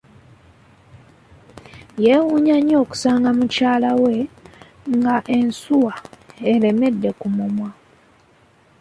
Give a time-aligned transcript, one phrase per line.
[2.05, 4.15] Yewuunya nnyo okusanga mukyala we
[4.95, 5.93] nga ensuwa
[6.51, 7.69] eremedde ku mumwa.